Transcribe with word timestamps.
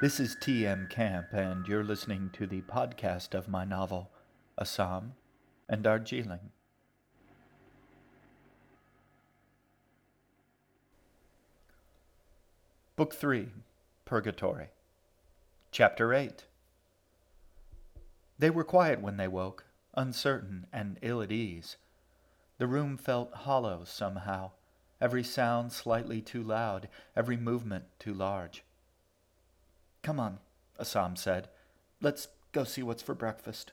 This 0.00 0.20
is 0.20 0.36
T.M. 0.36 0.86
Camp, 0.88 1.32
and 1.32 1.66
you're 1.66 1.82
listening 1.82 2.30
to 2.34 2.46
the 2.46 2.60
podcast 2.60 3.34
of 3.34 3.48
my 3.48 3.64
novel, 3.64 4.12
Assam 4.56 5.14
and 5.68 5.82
Darjeeling. 5.82 6.52
Book 12.94 13.12
3 13.12 13.48
Purgatory, 14.04 14.68
Chapter 15.72 16.14
8 16.14 16.44
They 18.38 18.50
were 18.50 18.62
quiet 18.62 19.00
when 19.00 19.16
they 19.16 19.26
woke, 19.26 19.64
uncertain 19.96 20.68
and 20.72 21.00
ill 21.02 21.20
at 21.22 21.32
ease. 21.32 21.76
The 22.58 22.68
room 22.68 22.98
felt 22.98 23.34
hollow 23.34 23.82
somehow, 23.84 24.52
every 25.00 25.24
sound 25.24 25.72
slightly 25.72 26.22
too 26.22 26.44
loud, 26.44 26.88
every 27.16 27.36
movement 27.36 27.86
too 27.98 28.14
large. 28.14 28.62
Come 30.02 30.20
on, 30.20 30.38
Assam 30.78 31.16
said. 31.16 31.48
Let's 32.00 32.28
go 32.52 32.64
see 32.64 32.82
what's 32.82 33.02
for 33.02 33.14
breakfast. 33.14 33.72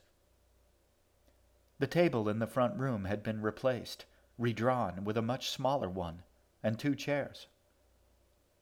The 1.80 1.88
table 1.88 2.30
in 2.30 2.40
the 2.40 2.48
front 2.48 2.78
room 2.80 3.06
had 3.06 3.22
been 3.22 3.42
replaced, 3.42 4.06
redrawn 4.38 5.04
with 5.04 5.18
a 5.18 5.22
much 5.22 5.50
smaller 5.50 5.90
one, 5.90 6.24
and 6.64 6.80
two 6.80 6.96
chairs. 6.96 7.48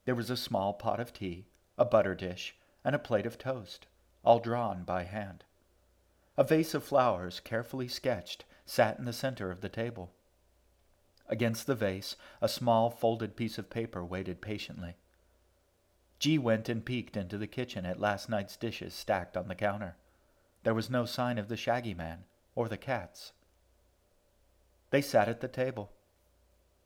There 0.05 0.15
was 0.15 0.29
a 0.29 0.37
small 0.37 0.73
pot 0.73 0.99
of 0.99 1.13
tea, 1.13 1.45
a 1.77 1.85
butter 1.85 2.15
dish, 2.15 2.55
and 2.83 2.95
a 2.95 2.99
plate 2.99 3.25
of 3.25 3.37
toast, 3.37 3.87
all 4.23 4.39
drawn 4.39 4.83
by 4.83 5.03
hand. 5.03 5.43
A 6.35 6.43
vase 6.43 6.73
of 6.73 6.83
flowers, 6.83 7.39
carefully 7.39 7.87
sketched, 7.87 8.45
sat 8.65 8.97
in 8.97 9.05
the 9.05 9.13
center 9.13 9.51
of 9.51 9.61
the 9.61 9.69
table. 9.69 10.11
Against 11.27 11.67
the 11.67 11.75
vase, 11.75 12.15
a 12.41 12.49
small 12.49 12.89
folded 12.89 13.35
piece 13.35 13.57
of 13.57 13.69
paper 13.69 14.03
waited 14.03 14.41
patiently. 14.41 14.95
G 16.23 16.37
went 16.37 16.69
and 16.69 16.85
peeked 16.85 17.17
into 17.17 17.37
the 17.37 17.47
kitchen 17.47 17.85
at 17.85 17.99
last 17.99 18.29
night's 18.29 18.55
dishes 18.55 18.93
stacked 18.93 19.35
on 19.35 19.49
the 19.49 19.55
counter. 19.55 19.97
There 20.63 20.73
was 20.73 20.89
no 20.89 21.03
sign 21.03 21.37
of 21.37 21.49
the 21.49 21.57
shaggy 21.57 21.93
man 21.93 22.23
or 22.55 22.69
the 22.69 22.77
cats. 22.77 23.33
They 24.89 25.01
sat 25.01 25.27
at 25.27 25.41
the 25.41 25.49
table. 25.49 25.91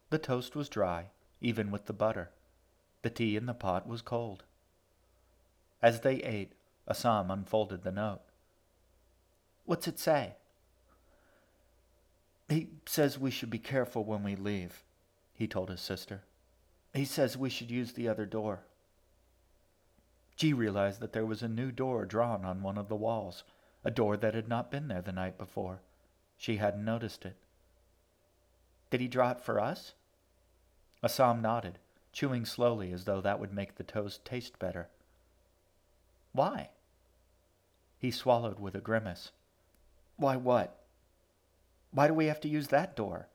The 0.09 0.17
toast 0.17 0.55
was 0.55 0.69
dry, 0.69 1.11
even 1.39 1.69
with 1.69 1.85
the 1.85 1.93
butter. 1.93 2.31
The 3.03 3.11
tea 3.11 3.35
in 3.35 3.45
the 3.45 3.53
pot 3.53 3.87
was 3.87 4.01
cold. 4.01 4.43
As 5.83 6.01
they 6.01 6.15
ate, 6.23 6.53
Assam 6.87 7.29
unfolded 7.29 7.83
the 7.83 7.91
note. 7.91 8.21
What's 9.65 9.87
it 9.87 9.99
say? 9.99 10.33
He 12.49 12.69
says 12.87 13.19
we 13.19 13.29
should 13.29 13.51
be 13.51 13.59
careful 13.59 14.03
when 14.03 14.23
we 14.23 14.35
leave, 14.35 14.83
he 15.31 15.47
told 15.47 15.69
his 15.69 15.81
sister. 15.81 16.23
He 16.91 17.05
says 17.05 17.37
we 17.37 17.51
should 17.51 17.69
use 17.69 17.93
the 17.93 18.07
other 18.07 18.25
door. 18.25 18.63
G 20.37 20.53
realized 20.53 20.99
that 20.99 21.13
there 21.13 21.25
was 21.25 21.41
a 21.41 21.47
new 21.47 21.71
door 21.71 22.05
drawn 22.05 22.45
on 22.45 22.61
one 22.61 22.77
of 22.77 22.89
the 22.89 22.95
walls, 22.95 23.43
a 23.83 23.89
door 23.89 24.15
that 24.17 24.35
had 24.35 24.47
not 24.47 24.69
been 24.69 24.87
there 24.87 25.01
the 25.01 25.11
night 25.11 25.35
before. 25.37 25.81
She 26.37 26.57
hadn't 26.57 26.85
noticed 26.85 27.25
it. 27.25 27.35
Did 28.91 29.01
he 29.01 29.07
draw 29.07 29.31
it 29.31 29.41
for 29.41 29.59
us? 29.59 29.93
Assam 31.01 31.41
nodded, 31.41 31.79
chewing 32.11 32.45
slowly 32.45 32.91
as 32.91 33.05
though 33.05 33.19
that 33.19 33.39
would 33.39 33.51
make 33.51 33.75
the 33.75 33.83
toast 33.83 34.23
taste 34.23 34.59
better. 34.59 34.89
Why? 36.33 36.69
He 37.97 38.11
swallowed 38.11 38.59
with 38.59 38.75
a 38.75 38.79
grimace. 38.79 39.31
Why 40.17 40.35
what? 40.35 40.83
Why 41.89 42.07
do 42.07 42.13
we 42.13 42.27
have 42.27 42.41
to 42.41 42.47
use 42.47 42.67
that 42.67 42.95
door? 42.95 43.27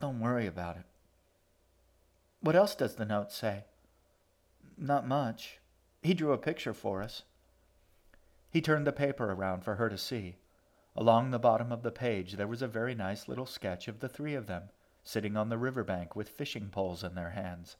Don't 0.00 0.20
worry 0.20 0.46
about 0.46 0.76
it. 0.76 0.84
What 2.40 2.56
else 2.56 2.74
does 2.74 2.96
the 2.96 3.06
note 3.06 3.32
say? 3.32 3.64
Not 4.76 5.06
much. 5.06 5.60
He 6.02 6.14
drew 6.14 6.32
a 6.32 6.38
picture 6.38 6.74
for 6.74 7.02
us. 7.02 7.22
He 8.50 8.60
turned 8.60 8.86
the 8.86 8.92
paper 8.92 9.32
around 9.32 9.62
for 9.64 9.76
her 9.76 9.88
to 9.88 9.96
see. 9.96 10.36
Along 10.96 11.30
the 11.30 11.38
bottom 11.38 11.72
of 11.72 11.82
the 11.82 11.92
page 11.92 12.32
there 12.32 12.48
was 12.48 12.60
a 12.60 12.68
very 12.68 12.94
nice 12.94 13.28
little 13.28 13.46
sketch 13.46 13.88
of 13.88 14.00
the 14.00 14.08
three 14.08 14.34
of 14.34 14.46
them, 14.46 14.64
sitting 15.04 15.36
on 15.36 15.48
the 15.48 15.56
river 15.56 15.84
bank 15.84 16.14
with 16.14 16.28
fishing 16.28 16.68
poles 16.68 17.02
in 17.02 17.14
their 17.14 17.30
hands. 17.30 17.76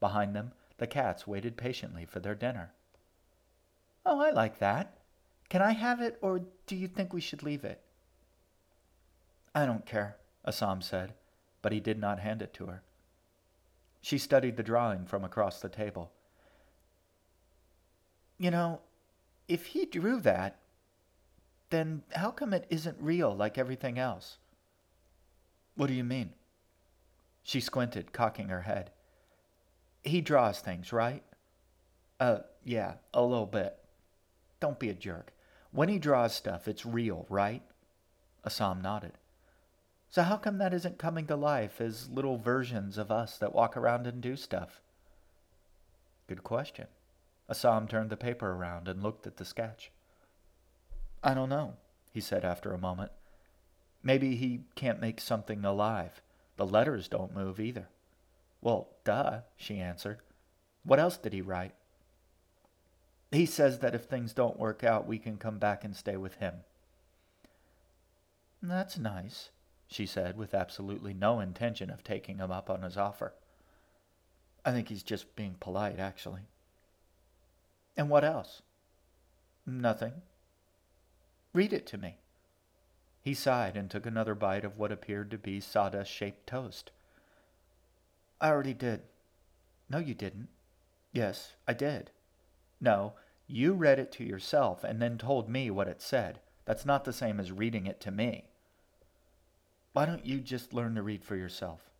Behind 0.00 0.34
them, 0.34 0.52
the 0.78 0.86
cats 0.86 1.26
waited 1.26 1.56
patiently 1.56 2.04
for 2.04 2.20
their 2.20 2.34
dinner. 2.34 2.72
Oh, 4.04 4.20
I 4.20 4.30
like 4.30 4.58
that. 4.58 4.98
Can 5.48 5.62
I 5.62 5.72
have 5.72 6.00
it, 6.00 6.18
or 6.20 6.42
do 6.66 6.76
you 6.76 6.88
think 6.88 7.12
we 7.12 7.20
should 7.20 7.42
leave 7.42 7.64
it? 7.64 7.82
I 9.54 9.66
don't 9.66 9.86
care, 9.86 10.16
Assam 10.44 10.80
said, 10.80 11.14
but 11.62 11.72
he 11.72 11.80
did 11.80 11.98
not 11.98 12.20
hand 12.20 12.42
it 12.42 12.52
to 12.54 12.66
her. 12.66 12.82
She 14.00 14.16
studied 14.16 14.56
the 14.56 14.62
drawing 14.62 15.06
from 15.06 15.24
across 15.24 15.60
the 15.60 15.68
table. 15.68 16.12
You 18.40 18.50
know, 18.50 18.80
if 19.48 19.66
he 19.66 19.84
drew 19.84 20.18
that, 20.22 20.56
then 21.68 22.02
how 22.12 22.30
come 22.30 22.54
it 22.54 22.66
isn't 22.70 22.96
real 22.98 23.36
like 23.36 23.58
everything 23.58 23.98
else? 23.98 24.38
What 25.76 25.88
do 25.88 25.92
you 25.92 26.02
mean? 26.02 26.32
She 27.42 27.60
squinted, 27.60 28.14
cocking 28.14 28.48
her 28.48 28.62
head. 28.62 28.92
He 30.02 30.22
draws 30.22 30.60
things, 30.60 30.90
right? 30.90 31.22
Uh, 32.18 32.38
yeah, 32.64 32.94
a 33.12 33.22
little 33.22 33.44
bit. 33.44 33.76
Don't 34.58 34.78
be 34.78 34.88
a 34.88 34.94
jerk. 34.94 35.34
When 35.70 35.90
he 35.90 35.98
draws 35.98 36.34
stuff, 36.34 36.66
it's 36.66 36.86
real, 36.86 37.26
right? 37.28 37.62
Assam 38.42 38.80
nodded. 38.80 39.12
So 40.08 40.22
how 40.22 40.38
come 40.38 40.56
that 40.58 40.72
isn't 40.72 40.98
coming 40.98 41.26
to 41.26 41.36
life 41.36 41.78
as 41.78 42.08
little 42.08 42.38
versions 42.38 42.96
of 42.96 43.10
us 43.10 43.36
that 43.36 43.54
walk 43.54 43.76
around 43.76 44.06
and 44.06 44.22
do 44.22 44.34
stuff? 44.34 44.80
Good 46.26 46.42
question. 46.42 46.86
Assam 47.50 47.88
turned 47.88 48.10
the 48.10 48.16
paper 48.16 48.52
around 48.52 48.86
and 48.86 49.02
looked 49.02 49.26
at 49.26 49.36
the 49.36 49.44
sketch. 49.44 49.90
I 51.22 51.34
don't 51.34 51.48
know, 51.48 51.74
he 52.12 52.20
said 52.20 52.44
after 52.44 52.72
a 52.72 52.78
moment. 52.78 53.10
Maybe 54.02 54.36
he 54.36 54.60
can't 54.76 55.00
make 55.00 55.20
something 55.20 55.64
alive. 55.64 56.22
The 56.56 56.64
letters 56.64 57.08
don't 57.08 57.34
move 57.34 57.58
either. 57.58 57.88
Well, 58.60 58.88
duh, 59.04 59.40
she 59.56 59.78
answered. 59.78 60.20
What 60.84 61.00
else 61.00 61.16
did 61.16 61.32
he 61.32 61.42
write? 61.42 61.74
He 63.32 63.46
says 63.46 63.80
that 63.80 63.94
if 63.94 64.04
things 64.04 64.32
don't 64.32 64.58
work 64.58 64.82
out, 64.84 65.06
we 65.06 65.18
can 65.18 65.36
come 65.36 65.58
back 65.58 65.84
and 65.84 65.94
stay 65.94 66.16
with 66.16 66.36
him. 66.36 66.54
That's 68.62 68.98
nice, 68.98 69.50
she 69.88 70.06
said, 70.06 70.36
with 70.36 70.54
absolutely 70.54 71.14
no 71.14 71.40
intention 71.40 71.90
of 71.90 72.04
taking 72.04 72.38
him 72.38 72.50
up 72.50 72.70
on 72.70 72.82
his 72.82 72.96
offer. 72.96 73.34
I 74.64 74.72
think 74.72 74.88
he's 74.88 75.02
just 75.02 75.34
being 75.36 75.56
polite, 75.58 75.98
actually. 75.98 76.42
And 77.96 78.08
what 78.08 78.24
else? 78.24 78.62
Nothing. 79.66 80.12
Read 81.52 81.72
it 81.72 81.86
to 81.88 81.98
me. 81.98 82.16
He 83.22 83.34
sighed 83.34 83.76
and 83.76 83.90
took 83.90 84.06
another 84.06 84.34
bite 84.34 84.64
of 84.64 84.78
what 84.78 84.92
appeared 84.92 85.30
to 85.30 85.38
be 85.38 85.60
sawdust 85.60 86.10
shaped 86.10 86.46
toast. 86.46 86.90
I 88.40 88.48
already 88.48 88.74
did. 88.74 89.02
No, 89.88 89.98
you 89.98 90.14
didn't. 90.14 90.48
Yes, 91.12 91.56
I 91.68 91.74
did. 91.74 92.10
No, 92.80 93.14
you 93.46 93.74
read 93.74 93.98
it 93.98 94.12
to 94.12 94.24
yourself 94.24 94.84
and 94.84 95.02
then 95.02 95.18
told 95.18 95.48
me 95.48 95.70
what 95.70 95.88
it 95.88 96.00
said. 96.00 96.40
That's 96.64 96.86
not 96.86 97.04
the 97.04 97.12
same 97.12 97.40
as 97.40 97.52
reading 97.52 97.86
it 97.86 98.00
to 98.02 98.10
me. 98.10 98.44
Why 99.92 100.06
don't 100.06 100.24
you 100.24 100.38
just 100.38 100.72
learn 100.72 100.94
to 100.94 101.02
read 101.02 101.24
for 101.24 101.36
yourself? 101.36 101.90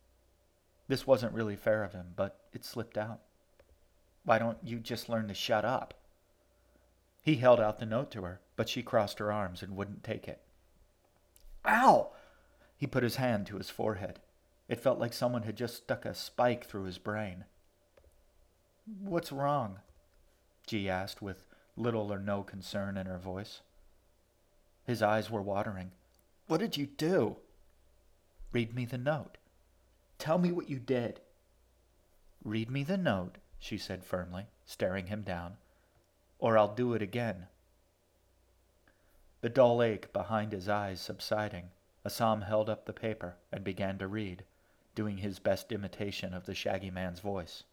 This 0.87 1.05
wasn't 1.05 1.33
really 1.33 1.57
fair 1.57 1.83
of 1.83 1.93
him, 1.93 2.13
but 2.15 2.39
it 2.53 2.63
slipped 2.63 2.97
out. 2.97 3.19
Why 4.23 4.39
don't 4.39 4.57
you 4.63 4.79
just 4.79 5.09
learn 5.09 5.27
to 5.27 5.33
shut 5.33 5.65
up? 5.65 5.93
He 7.21 7.35
held 7.35 7.59
out 7.59 7.79
the 7.79 7.85
note 7.85 8.11
to 8.11 8.23
her, 8.23 8.41
but 8.55 8.69
she 8.69 8.81
crossed 8.81 9.19
her 9.19 9.31
arms 9.31 9.61
and 9.61 9.75
wouldn't 9.75 10.03
take 10.03 10.27
it. 10.27 10.41
Ow! 11.65 12.11
He 12.77 12.87
put 12.87 13.03
his 13.03 13.17
hand 13.17 13.45
to 13.47 13.57
his 13.57 13.69
forehead. 13.69 14.19
It 14.67 14.79
felt 14.79 14.99
like 14.99 15.13
someone 15.13 15.43
had 15.43 15.55
just 15.55 15.77
stuck 15.77 16.05
a 16.05 16.15
spike 16.15 16.65
through 16.65 16.85
his 16.85 16.97
brain. 16.97 17.45
What's 18.85 19.31
wrong? 19.31 19.79
G 20.65 20.89
asked 20.89 21.21
with 21.21 21.43
little 21.75 22.11
or 22.11 22.19
no 22.19 22.43
concern 22.43 22.97
in 22.97 23.05
her 23.05 23.17
voice. 23.17 23.61
His 24.85 25.01
eyes 25.01 25.29
were 25.29 25.41
watering. 25.41 25.91
What 26.47 26.59
did 26.59 26.77
you 26.77 26.85
do? 26.85 27.37
Read 28.51 28.73
me 28.73 28.85
the 28.85 28.97
note. 28.97 29.37
Tell 30.17 30.37
me 30.37 30.51
what 30.51 30.69
you 30.69 30.79
did. 30.79 31.21
Read 32.43 32.69
me 32.69 32.83
the 32.83 32.97
note, 32.97 33.37
she 33.61 33.77
said 33.77 34.03
firmly, 34.03 34.47
staring 34.65 35.05
him 35.05 35.21
down, 35.21 35.53
or 36.39 36.57
I'll 36.57 36.73
do 36.73 36.93
it 36.95 37.01
again. 37.01 37.45
The 39.41 39.49
dull 39.49 39.83
ache 39.83 40.11
behind 40.11 40.51
his 40.51 40.67
eyes 40.67 40.99
subsiding, 40.99 41.69
Assam 42.03 42.41
held 42.41 42.69
up 42.69 42.85
the 42.85 42.91
paper 42.91 43.37
and 43.51 43.63
began 43.63 43.99
to 43.99 44.07
read, 44.07 44.43
doing 44.95 45.17
his 45.17 45.37
best 45.37 45.71
imitation 45.71 46.33
of 46.33 46.47
the 46.47 46.55
shaggy 46.55 46.89
man's 46.89 47.19
voice. 47.19 47.63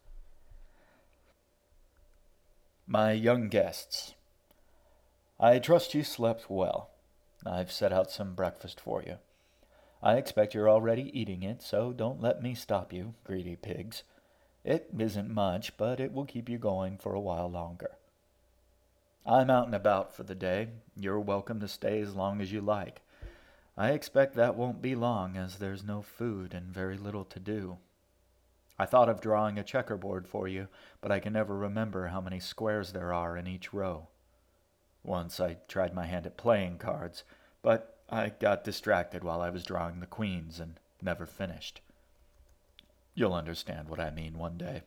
My 2.85 3.11
young 3.11 3.49
guests, 3.49 4.13
I 5.39 5.57
trust 5.57 5.95
you 5.95 6.03
slept 6.03 6.51
well. 6.51 6.91
I've 7.45 7.71
set 7.71 7.91
out 7.91 8.11
some 8.11 8.35
breakfast 8.35 8.79
for 8.79 9.01
you. 9.01 9.17
I 10.03 10.17
expect 10.17 10.53
you're 10.53 10.69
already 10.69 11.09
eating 11.19 11.41
it, 11.41 11.63
so 11.63 11.91
don't 11.91 12.21
let 12.21 12.43
me 12.43 12.53
stop 12.53 12.93
you, 12.93 13.15
greedy 13.23 13.55
pigs. 13.55 14.03
It 14.63 14.89
isn't 14.97 15.29
much, 15.29 15.77
but 15.77 15.99
it 15.99 16.11
will 16.11 16.25
keep 16.25 16.49
you 16.49 16.57
going 16.57 16.97
for 16.97 17.13
a 17.13 17.19
while 17.19 17.49
longer. 17.49 17.91
I'm 19.25 19.49
out 19.49 19.65
and 19.65 19.75
about 19.75 20.13
for 20.13 20.23
the 20.23 20.35
day. 20.35 20.69
You're 20.95 21.19
welcome 21.19 21.59
to 21.59 21.67
stay 21.67 22.01
as 22.01 22.15
long 22.15 22.41
as 22.41 22.51
you 22.51 22.61
like. 22.61 23.01
I 23.77 23.91
expect 23.91 24.35
that 24.35 24.55
won't 24.55 24.81
be 24.81 24.95
long, 24.95 25.37
as 25.37 25.55
there's 25.55 25.83
no 25.83 26.01
food 26.01 26.53
and 26.53 26.73
very 26.73 26.97
little 26.97 27.23
to 27.25 27.39
do. 27.39 27.77
I 28.77 28.85
thought 28.85 29.09
of 29.09 29.21
drawing 29.21 29.57
a 29.57 29.63
checkerboard 29.63 30.27
for 30.27 30.47
you, 30.47 30.67
but 30.99 31.11
I 31.11 31.19
can 31.19 31.33
never 31.33 31.55
remember 31.55 32.07
how 32.07 32.21
many 32.21 32.39
squares 32.39 32.91
there 32.91 33.13
are 33.13 33.37
in 33.37 33.47
each 33.47 33.73
row. 33.73 34.07
Once 35.03 35.39
I 35.39 35.57
tried 35.67 35.93
my 35.93 36.05
hand 36.05 36.25
at 36.25 36.37
playing 36.37 36.77
cards, 36.77 37.23
but 37.61 37.97
I 38.09 38.29
got 38.29 38.63
distracted 38.63 39.23
while 39.23 39.41
I 39.41 39.49
was 39.49 39.63
drawing 39.63 39.99
the 39.99 40.05
queens 40.05 40.59
and 40.59 40.79
never 41.01 41.25
finished. 41.25 41.81
You'll 43.19 43.33
understand 43.33 43.89
what 43.89 43.99
I 43.99 44.11
mean 44.11 44.37
one 44.37 44.57
day. 44.57 44.83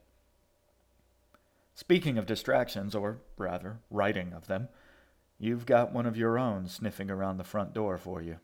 Speaking 1.74 2.16
of 2.16 2.24
distractions, 2.24 2.94
or 2.94 3.18
rather, 3.36 3.80
writing 3.90 4.32
of 4.32 4.46
them, 4.46 4.68
you've 5.38 5.66
got 5.66 5.92
one 5.92 6.06
of 6.06 6.16
your 6.16 6.38
own 6.38 6.66
sniffing 6.66 7.10
around 7.10 7.36
the 7.36 7.44
front 7.44 7.74
door 7.74 7.98
for 7.98 8.22
you. 8.22 8.38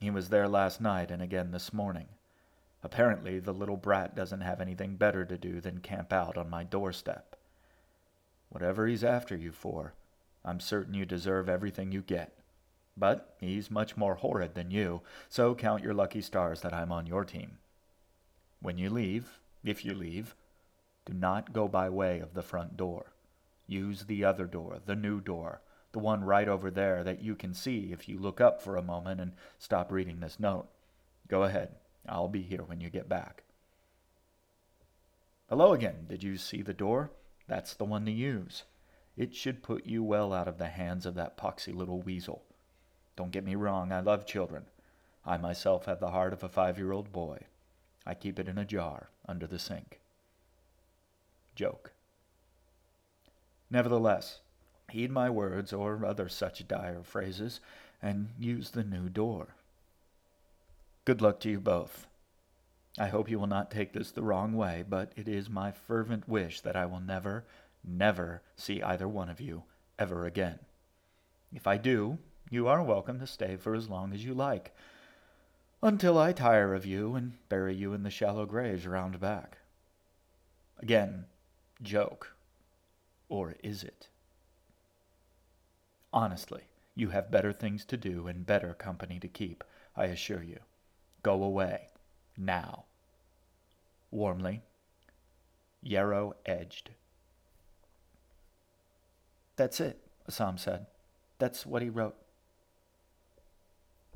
He 0.00 0.10
was 0.10 0.30
there 0.30 0.48
last 0.48 0.80
night 0.80 1.12
and 1.12 1.22
again 1.22 1.52
this 1.52 1.72
morning. 1.72 2.08
Apparently, 2.82 3.38
the 3.38 3.54
little 3.54 3.76
brat 3.76 4.16
doesn't 4.16 4.40
have 4.40 4.60
anything 4.60 4.96
better 4.96 5.24
to 5.24 5.38
do 5.38 5.60
than 5.60 5.78
camp 5.78 6.12
out 6.12 6.36
on 6.36 6.50
my 6.50 6.64
doorstep. 6.64 7.36
Whatever 8.48 8.88
he's 8.88 9.04
after 9.04 9.36
you 9.36 9.52
for, 9.52 9.94
I'm 10.44 10.58
certain 10.58 10.92
you 10.92 11.06
deserve 11.06 11.48
everything 11.48 11.92
you 11.92 12.02
get. 12.02 12.36
But 12.96 13.36
he's 13.38 13.70
much 13.70 13.96
more 13.96 14.16
horrid 14.16 14.56
than 14.56 14.72
you, 14.72 15.02
so 15.28 15.54
count 15.54 15.84
your 15.84 15.94
lucky 15.94 16.20
stars 16.20 16.62
that 16.62 16.74
I'm 16.74 16.90
on 16.90 17.06
your 17.06 17.24
team. 17.24 17.58
When 18.62 18.78
you 18.78 18.90
leave, 18.90 19.38
if 19.64 19.84
you 19.84 19.94
leave, 19.94 20.34
do 21.06 21.12
not 21.12 21.52
go 21.52 21.66
by 21.66 21.88
way 21.88 22.20
of 22.20 22.34
the 22.34 22.42
front 22.42 22.76
door. 22.76 23.12
Use 23.66 24.04
the 24.04 24.24
other 24.24 24.46
door, 24.46 24.80
the 24.84 24.96
new 24.96 25.20
door, 25.20 25.62
the 25.92 25.98
one 25.98 26.24
right 26.24 26.48
over 26.48 26.70
there 26.70 27.02
that 27.04 27.22
you 27.22 27.34
can 27.34 27.54
see 27.54 27.92
if 27.92 28.08
you 28.08 28.18
look 28.18 28.40
up 28.40 28.60
for 28.60 28.76
a 28.76 28.82
moment 28.82 29.20
and 29.20 29.32
stop 29.58 29.90
reading 29.90 30.20
this 30.20 30.38
note. 30.38 30.68
Go 31.28 31.44
ahead. 31.44 31.76
I'll 32.08 32.28
be 32.28 32.42
here 32.42 32.62
when 32.62 32.80
you 32.80 32.90
get 32.90 33.08
back. 33.08 33.44
Hello 35.48 35.72
again. 35.72 36.06
Did 36.08 36.22
you 36.22 36.36
see 36.36 36.62
the 36.62 36.74
door? 36.74 37.10
That's 37.48 37.74
the 37.74 37.84
one 37.84 38.04
to 38.04 38.12
use. 38.12 38.64
It 39.16 39.34
should 39.34 39.62
put 39.62 39.86
you 39.86 40.02
well 40.02 40.32
out 40.32 40.48
of 40.48 40.58
the 40.58 40.68
hands 40.68 41.06
of 41.06 41.14
that 41.14 41.36
poxy 41.36 41.74
little 41.74 42.00
weasel. 42.00 42.42
Don't 43.16 43.32
get 43.32 43.44
me 43.44 43.54
wrong, 43.54 43.92
I 43.92 44.00
love 44.00 44.26
children. 44.26 44.66
I 45.26 45.36
myself 45.36 45.86
have 45.86 46.00
the 46.00 46.10
heart 46.10 46.32
of 46.32 46.42
a 46.42 46.48
five 46.48 46.78
year 46.78 46.92
old 46.92 47.12
boy. 47.12 47.40
I 48.06 48.14
keep 48.14 48.38
it 48.38 48.48
in 48.48 48.58
a 48.58 48.64
jar 48.64 49.08
under 49.26 49.46
the 49.46 49.58
sink. 49.58 50.00
Joke. 51.54 51.92
Nevertheless, 53.70 54.40
heed 54.90 55.10
my 55.10 55.30
words 55.30 55.72
or 55.72 56.04
other 56.04 56.28
such 56.28 56.66
dire 56.66 57.02
phrases, 57.02 57.60
and 58.02 58.30
use 58.38 58.70
the 58.70 58.82
new 58.82 59.08
door. 59.08 59.54
Good 61.04 61.20
luck 61.20 61.40
to 61.40 61.50
you 61.50 61.60
both. 61.60 62.06
I 62.98 63.08
hope 63.08 63.30
you 63.30 63.38
will 63.38 63.46
not 63.46 63.70
take 63.70 63.92
this 63.92 64.10
the 64.10 64.22
wrong 64.22 64.54
way, 64.54 64.84
but 64.88 65.12
it 65.16 65.28
is 65.28 65.48
my 65.48 65.70
fervent 65.70 66.28
wish 66.28 66.60
that 66.62 66.76
I 66.76 66.86
will 66.86 67.00
never, 67.00 67.44
never 67.84 68.42
see 68.56 68.82
either 68.82 69.06
one 69.06 69.28
of 69.28 69.40
you 69.40 69.62
ever 69.98 70.26
again. 70.26 70.58
If 71.52 71.66
I 71.66 71.76
do, 71.76 72.18
you 72.50 72.66
are 72.66 72.82
welcome 72.82 73.20
to 73.20 73.26
stay 73.26 73.56
for 73.56 73.74
as 73.74 73.88
long 73.88 74.12
as 74.12 74.24
you 74.24 74.34
like, 74.34 74.74
until 75.82 76.18
I 76.18 76.32
tire 76.32 76.74
of 76.74 76.84
you 76.84 77.14
and 77.14 77.32
bury 77.48 77.74
you 77.74 77.92
in 77.92 78.02
the 78.02 78.10
shallow 78.10 78.46
graves 78.46 78.86
round 78.86 79.18
back. 79.20 79.58
Again, 80.78 81.26
joke. 81.82 82.34
Or 83.28 83.54
is 83.62 83.82
it? 83.82 84.08
Honestly, 86.12 86.62
you 86.94 87.10
have 87.10 87.30
better 87.30 87.52
things 87.52 87.84
to 87.86 87.96
do 87.96 88.26
and 88.26 88.44
better 88.44 88.74
company 88.74 89.18
to 89.20 89.28
keep, 89.28 89.62
I 89.96 90.06
assure 90.06 90.42
you. 90.42 90.58
Go 91.22 91.42
away. 91.42 91.88
Now. 92.36 92.84
Warmly, 94.10 94.62
Yarrow 95.82 96.34
Edged. 96.44 96.90
That's 99.56 99.78
it, 99.78 100.00
Assam 100.26 100.58
said. 100.58 100.86
That's 101.38 101.64
what 101.64 101.82
he 101.82 101.88
wrote. 101.88 102.16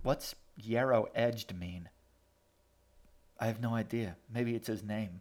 What's 0.03 0.35
Yarrow 0.57 1.09
Edged 1.15 1.55
mean? 1.57 1.89
I 3.39 3.47
have 3.47 3.61
no 3.61 3.75
idea. 3.75 4.17
Maybe 4.33 4.55
it's 4.55 4.69
his 4.69 4.83
name. 4.83 5.21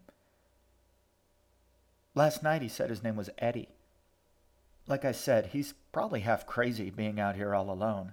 Last 2.14 2.42
night 2.42 2.62
he 2.62 2.68
said 2.68 2.90
his 2.90 3.02
name 3.02 3.16
was 3.16 3.30
Eddie. 3.38 3.68
Like 4.86 5.04
I 5.04 5.12
said, 5.12 5.46
he's 5.46 5.74
probably 5.92 6.20
half 6.20 6.46
crazy 6.46 6.90
being 6.90 7.18
out 7.18 7.36
here 7.36 7.54
all 7.54 7.70
alone. 7.70 8.12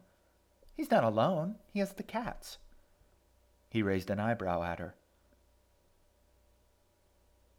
He's 0.76 0.90
not 0.90 1.04
alone. 1.04 1.56
He 1.72 1.80
has 1.80 1.94
the 1.94 2.04
cats. 2.04 2.58
He 3.70 3.84
raised 3.84 4.10
an 4.10 4.20
eyebrow 4.20 4.64
at 4.64 4.80
her. 4.80 4.96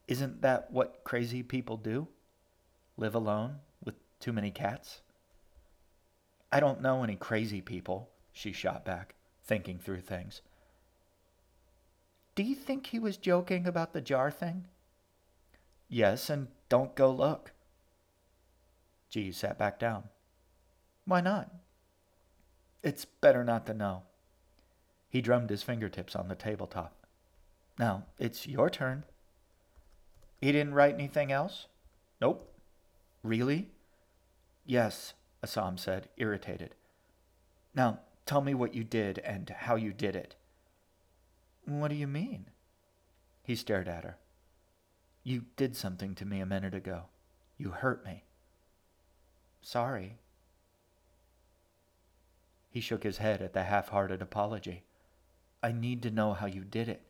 Isn't 0.08 0.42
that 0.42 0.70
what 0.70 1.04
crazy 1.04 1.42
people 1.42 1.76
do? 1.76 2.08
Live 2.96 3.14
alone 3.14 3.60
with 3.84 3.94
too 4.18 4.32
many 4.32 4.50
cats? 4.50 5.00
I 6.50 6.60
don't 6.60 6.82
know 6.82 7.02
any 7.02 7.16
crazy 7.16 7.62
people, 7.62 8.10
she 8.32 8.52
shot 8.52 8.84
back, 8.84 9.14
thinking 9.44 9.78
through 9.78 10.00
things. 10.00 10.40
Do 12.34 12.42
you 12.42 12.54
think 12.54 12.86
he 12.86 12.98
was 12.98 13.16
joking 13.16 13.66
about 13.66 13.92
the 13.92 14.00
jar 14.00 14.30
thing? 14.30 14.64
Yes, 15.88 16.30
and 16.30 16.48
don't 16.68 16.94
go 16.94 17.10
look. 17.10 17.52
G 19.10 19.30
sat 19.30 19.58
back 19.58 19.78
down. 19.78 20.04
Why 21.04 21.20
not? 21.20 21.50
It's 22.82 23.04
better 23.04 23.44
not 23.44 23.66
to 23.66 23.74
know. 23.74 24.02
He 25.10 25.20
drummed 25.20 25.50
his 25.50 25.62
fingertips 25.62 26.16
on 26.16 26.28
the 26.28 26.34
tabletop. 26.34 26.94
Now, 27.78 28.04
it's 28.18 28.46
your 28.46 28.70
turn. 28.70 29.04
He 30.40 30.50
didn't 30.50 30.74
write 30.74 30.94
anything 30.94 31.30
else? 31.30 31.66
Nope. 32.20 32.50
Really? 33.22 33.68
Yes, 34.64 35.12
Assam 35.42 35.76
said, 35.76 36.08
irritated. 36.16 36.74
Now, 37.74 38.00
tell 38.26 38.40
me 38.40 38.54
what 38.54 38.74
you 38.74 38.84
did 38.84 39.18
and 39.20 39.48
how 39.50 39.76
you 39.76 39.92
did 39.92 40.16
it. 40.16 40.36
What 41.64 41.88
do 41.88 41.94
you 41.94 42.06
mean? 42.06 42.46
He 43.42 43.54
stared 43.56 43.88
at 43.88 44.04
her. 44.04 44.16
You 45.24 45.44
did 45.56 45.76
something 45.76 46.14
to 46.16 46.24
me 46.24 46.40
a 46.40 46.46
minute 46.46 46.74
ago. 46.74 47.04
You 47.56 47.70
hurt 47.70 48.04
me. 48.04 48.24
Sorry. 49.60 50.18
He 52.70 52.80
shook 52.80 53.04
his 53.04 53.18
head 53.18 53.42
at 53.42 53.52
the 53.52 53.64
half 53.64 53.88
hearted 53.88 54.22
apology. 54.22 54.82
I 55.62 55.70
need 55.72 56.02
to 56.02 56.10
know 56.10 56.32
how 56.32 56.46
you 56.46 56.64
did 56.64 56.88
it. 56.88 57.02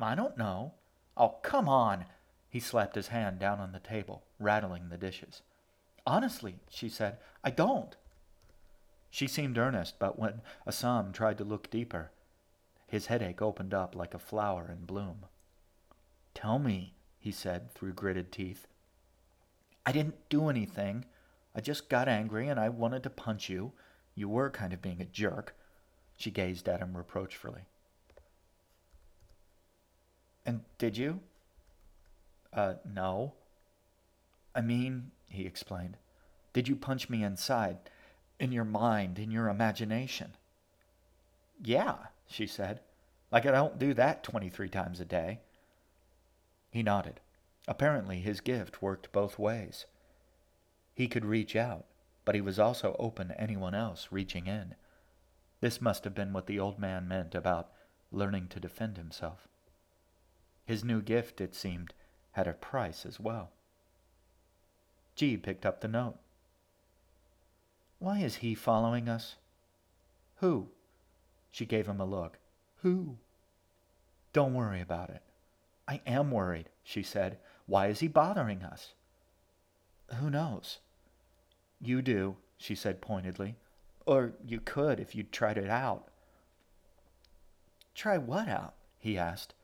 I 0.00 0.14
don't 0.14 0.36
know. 0.36 0.74
Oh, 1.16 1.36
come 1.42 1.68
on. 1.68 2.04
He 2.50 2.60
slapped 2.60 2.94
his 2.94 3.08
hand 3.08 3.38
down 3.38 3.60
on 3.60 3.72
the 3.72 3.78
table, 3.78 4.24
rattling 4.38 4.88
the 4.88 4.98
dishes. 4.98 5.42
Honestly, 6.06 6.56
she 6.68 6.88
said, 6.88 7.18
I 7.42 7.50
don't. 7.50 7.96
She 9.14 9.28
seemed 9.28 9.58
earnest, 9.58 10.00
but 10.00 10.18
when 10.18 10.40
Assam 10.66 11.12
tried 11.12 11.38
to 11.38 11.44
look 11.44 11.70
deeper, 11.70 12.10
his 12.88 13.06
headache 13.06 13.40
opened 13.40 13.72
up 13.72 13.94
like 13.94 14.12
a 14.12 14.18
flower 14.18 14.68
in 14.68 14.86
bloom. 14.86 15.26
Tell 16.34 16.58
me, 16.58 16.94
he 17.20 17.30
said 17.30 17.72
through 17.72 17.92
gritted 17.92 18.32
teeth. 18.32 18.66
I 19.86 19.92
didn't 19.92 20.28
do 20.28 20.48
anything. 20.48 21.04
I 21.54 21.60
just 21.60 21.88
got 21.88 22.08
angry 22.08 22.48
and 22.48 22.58
I 22.58 22.68
wanted 22.70 23.04
to 23.04 23.08
punch 23.08 23.48
you. 23.48 23.70
You 24.16 24.28
were 24.28 24.50
kind 24.50 24.72
of 24.72 24.82
being 24.82 25.00
a 25.00 25.04
jerk. 25.04 25.54
She 26.16 26.32
gazed 26.32 26.68
at 26.68 26.80
him 26.80 26.96
reproachfully. 26.96 27.66
And 30.44 30.62
did 30.76 30.96
you? 30.96 31.20
Uh, 32.52 32.74
no. 32.84 33.34
I 34.56 34.60
mean, 34.60 35.12
he 35.30 35.46
explained, 35.46 35.98
did 36.52 36.66
you 36.66 36.74
punch 36.74 37.08
me 37.08 37.22
inside? 37.22 37.78
In 38.38 38.52
your 38.52 38.64
mind, 38.64 39.18
in 39.18 39.30
your 39.30 39.48
imagination? 39.48 40.36
Yeah, 41.62 41.96
she 42.26 42.46
said. 42.46 42.80
Like 43.30 43.46
I 43.46 43.52
don't 43.52 43.78
do 43.78 43.94
that 43.94 44.22
23 44.22 44.68
times 44.68 45.00
a 45.00 45.04
day. 45.04 45.40
He 46.70 46.82
nodded. 46.82 47.20
Apparently, 47.66 48.20
his 48.20 48.40
gift 48.40 48.82
worked 48.82 49.12
both 49.12 49.38
ways. 49.38 49.86
He 50.94 51.08
could 51.08 51.24
reach 51.24 51.56
out, 51.56 51.86
but 52.24 52.34
he 52.34 52.40
was 52.40 52.58
also 52.58 52.94
open 52.98 53.28
to 53.28 53.40
anyone 53.40 53.74
else 53.74 54.08
reaching 54.10 54.46
in. 54.46 54.74
This 55.60 55.80
must 55.80 56.04
have 56.04 56.14
been 56.14 56.32
what 56.32 56.46
the 56.46 56.60
old 56.60 56.78
man 56.78 57.08
meant 57.08 57.34
about 57.34 57.70
learning 58.12 58.48
to 58.48 58.60
defend 58.60 58.96
himself. 58.96 59.48
His 60.64 60.84
new 60.84 61.00
gift, 61.00 61.40
it 61.40 61.54
seemed, 61.54 61.94
had 62.32 62.46
a 62.46 62.52
price 62.52 63.06
as 63.06 63.18
well. 63.18 63.50
G 65.14 65.36
picked 65.36 65.64
up 65.64 65.80
the 65.80 65.88
note. 65.88 66.18
Why 67.98 68.18
is 68.20 68.36
he 68.36 68.54
following 68.54 69.08
us? 69.08 69.36
Who? 70.36 70.68
She 71.50 71.66
gave 71.66 71.86
him 71.86 72.00
a 72.00 72.04
look. 72.04 72.38
Who? 72.82 73.16
Don't 74.32 74.54
worry 74.54 74.80
about 74.80 75.10
it. 75.10 75.22
I 75.86 76.00
am 76.06 76.30
worried, 76.30 76.68
she 76.82 77.02
said. 77.02 77.38
Why 77.66 77.86
is 77.86 78.00
he 78.00 78.08
bothering 78.08 78.62
us? 78.62 78.94
Who 80.18 80.30
knows? 80.30 80.78
you 81.80 82.02
do, 82.02 82.36
she 82.56 82.74
said 82.74 83.00
pointedly. 83.00 83.56
Or 84.06 84.32
you 84.46 84.60
could 84.60 85.00
if 85.00 85.14
you 85.14 85.22
tried 85.22 85.58
it 85.58 85.70
out. 85.70 86.08
Try 87.94 88.18
what 88.18 88.48
out? 88.48 88.74
he 88.98 89.18
asked. 89.18 89.54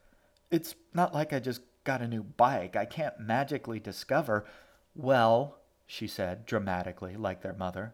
It's 0.49 0.75
not 0.93 1.13
like 1.13 1.33
I 1.33 1.39
just 1.39 1.61
got 1.83 2.01
a 2.01 2.07
new 2.07 2.23
bike. 2.23 2.75
I 2.75 2.85
can't 2.85 3.19
magically 3.19 3.79
discover. 3.79 4.45
Well, 4.95 5.57
she 5.85 6.07
said 6.07 6.45
dramatically, 6.45 7.15
like 7.15 7.41
their 7.41 7.53
mother. 7.53 7.93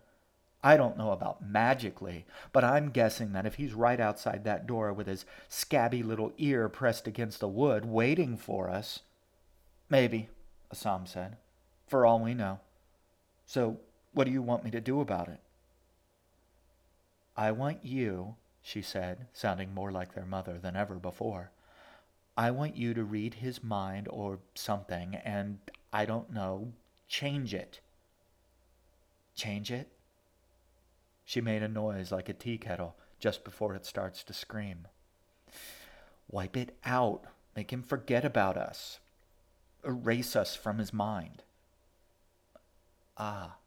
I 0.67 0.75
don't 0.75 0.97
know 0.97 1.11
about 1.11 1.41
magically, 1.41 2.25
but 2.51 2.65
I'm 2.65 2.89
guessing 2.89 3.31
that 3.31 3.45
if 3.45 3.55
he's 3.55 3.73
right 3.73 4.01
outside 4.01 4.43
that 4.43 4.67
door 4.67 4.91
with 4.91 5.07
his 5.07 5.23
scabby 5.47 6.03
little 6.03 6.33
ear 6.37 6.67
pressed 6.67 7.07
against 7.07 7.39
the 7.39 7.47
wood, 7.47 7.85
waiting 7.85 8.35
for 8.35 8.69
us. 8.69 8.99
Maybe, 9.89 10.27
Assam 10.69 11.05
said, 11.05 11.37
for 11.87 12.05
all 12.05 12.19
we 12.19 12.33
know. 12.33 12.59
So, 13.45 13.77
what 14.11 14.25
do 14.25 14.31
you 14.31 14.41
want 14.41 14.65
me 14.65 14.71
to 14.71 14.81
do 14.81 14.99
about 14.99 15.29
it? 15.29 15.39
I 17.37 17.51
want 17.53 17.85
you, 17.85 18.35
she 18.61 18.81
said, 18.81 19.27
sounding 19.31 19.73
more 19.73 19.89
like 19.93 20.15
their 20.15 20.25
mother 20.25 20.59
than 20.59 20.75
ever 20.75 20.95
before. 20.95 21.49
I 22.35 22.51
want 22.51 22.75
you 22.75 22.93
to 22.93 23.05
read 23.05 23.35
his 23.35 23.63
mind 23.63 24.09
or 24.09 24.39
something 24.53 25.15
and, 25.15 25.59
I 25.93 26.03
don't 26.03 26.33
know, 26.33 26.73
change 27.07 27.53
it. 27.53 27.79
Change 29.33 29.71
it? 29.71 29.87
She 31.27 31.41
made 31.41 31.61
a 31.61 31.67
noise 31.67 32.09
like 32.09 32.29
a 32.29 32.33
tea 32.33 32.57
kettle 32.57 32.95
just 33.19 33.43
before 33.43 33.75
it 33.75 33.85
starts 33.85 34.23
to 34.23 34.33
scream. 34.33 34.87
Wipe 36.29 36.55
it 36.55 36.77
out. 36.85 37.25
Make 37.53 37.73
him 37.73 37.83
forget 37.83 38.23
about 38.23 38.55
us. 38.55 39.01
Erase 39.83 40.37
us 40.37 40.55
from 40.55 40.77
his 40.77 40.93
mind. 40.93 41.43
Ah. 43.17 43.57